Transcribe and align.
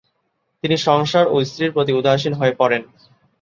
তিনি 0.63 0.75
সংসার 0.87 1.25
ও 1.27 1.45
স্ত্রীর 1.45 1.71
প্রতি 1.75 1.91
উদাসীন 1.93 2.33
হয়ে 2.33 2.53
পরেন। 2.55 2.81